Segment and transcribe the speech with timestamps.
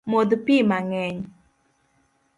[0.09, 1.17] Modh pii mang’eny